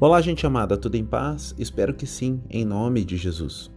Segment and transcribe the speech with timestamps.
[0.00, 1.56] Olá, gente amada, tudo em paz?
[1.58, 3.68] Espero que sim, em nome de Jesus.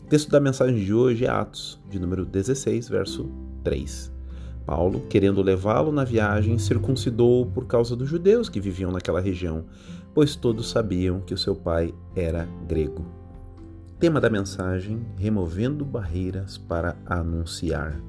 [0.00, 3.30] O texto da mensagem de hoje é Atos, de número 16, verso
[3.62, 4.10] 3.
[4.64, 9.66] Paulo, querendo levá-lo na viagem, circuncidou por causa dos judeus que viviam naquela região,
[10.14, 13.04] pois todos sabiam que o seu pai era grego.
[14.00, 18.00] Tema da mensagem: removendo barreiras para anunciar.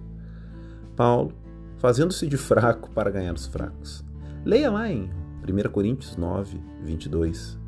[0.96, 1.34] Paulo,
[1.78, 4.02] fazendo-se de fraco para ganhar os fracos.
[4.46, 5.10] Leia lá em
[5.44, 7.60] 1 Coríntios 9, 22.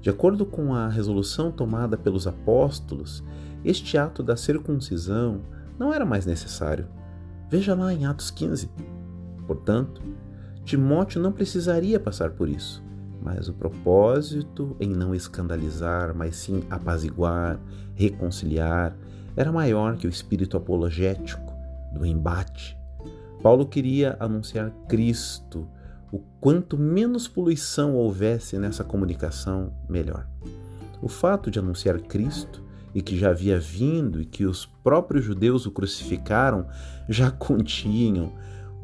[0.00, 3.24] De acordo com a resolução tomada pelos apóstolos,
[3.64, 5.42] este ato da circuncisão
[5.78, 6.86] não era mais necessário.
[7.48, 8.70] Veja lá em Atos 15.
[9.46, 10.02] Portanto,
[10.64, 12.82] Timóteo não precisaria passar por isso,
[13.22, 17.60] mas o propósito em não escandalizar, mas sim apaziguar,
[17.94, 18.96] reconciliar,
[19.36, 21.52] era maior que o espírito apologético
[21.92, 22.76] do embate.
[23.42, 25.68] Paulo queria anunciar Cristo
[26.16, 30.26] o quanto menos poluição houvesse nessa comunicação, melhor.
[31.02, 32.64] O fato de anunciar Cristo
[32.94, 36.66] e que já havia vindo e que os próprios judeus o crucificaram
[37.06, 38.32] já continham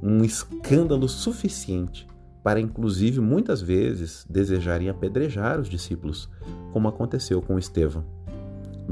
[0.03, 2.07] um escândalo suficiente
[2.43, 6.29] para, inclusive, muitas vezes desejarem apedrejar os discípulos,
[6.71, 8.05] como aconteceu com Estevão.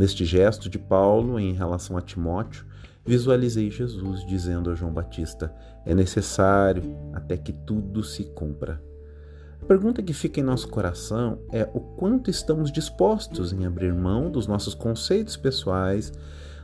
[0.00, 2.64] Neste gesto de Paulo em relação a Timóteo,
[3.04, 8.82] visualizei Jesus dizendo a João Batista: É necessário até que tudo se cumpra.
[9.60, 14.30] A pergunta que fica em nosso coração é o quanto estamos dispostos em abrir mão
[14.30, 16.10] dos nossos conceitos pessoais,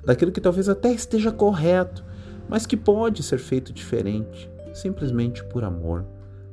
[0.03, 2.03] daquilo que talvez até esteja correto,
[2.49, 6.07] mas que pode ser feito diferente, simplesmente por amor,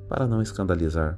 [0.09, 1.17] para não escandalizar,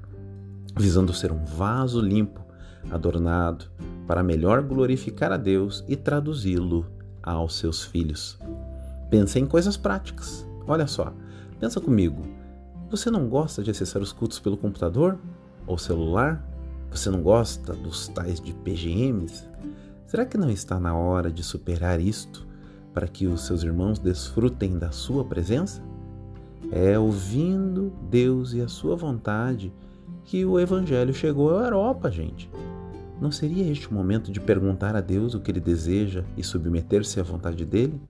[0.78, 2.46] visando ser um vaso limpo,
[2.92, 3.66] adornado,
[4.08, 6.86] para melhor glorificar a Deus e traduzi-lo
[7.22, 8.38] aos seus filhos.
[9.10, 10.46] Pense em coisas práticas.
[10.68, 11.14] Olha só,
[11.60, 12.22] pensa comigo.
[12.90, 15.18] Você não gosta de acessar os cultos pelo computador
[15.66, 16.44] ou celular?
[16.92, 19.44] Você não gosta dos tais de PGMs?
[20.06, 22.48] Será que não está na hora de superar isto
[22.94, 25.82] para que os seus irmãos desfrutem da sua presença?
[26.72, 29.74] É ouvindo Deus e a sua vontade
[30.24, 32.50] que o Evangelho chegou à Europa, gente.
[33.20, 37.20] Não seria este o momento de perguntar a Deus o que ele deseja e submeter-se
[37.20, 38.02] à vontade dele?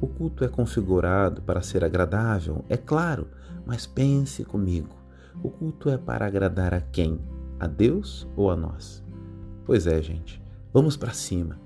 [0.00, 3.28] O culto é configurado para ser agradável, é claro,
[3.66, 4.96] mas pense comigo:
[5.42, 7.20] o culto é para agradar a quem?
[7.58, 9.04] A Deus ou a nós?
[9.64, 10.42] Pois é, gente,
[10.72, 11.60] vamos para cima,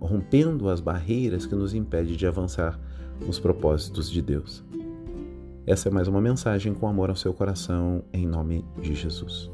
[0.00, 2.78] rompendo as barreiras que nos impedem de avançar
[3.24, 4.64] nos propósitos de Deus.
[5.66, 9.50] Essa é mais uma mensagem com amor ao seu coração, em nome de Jesus.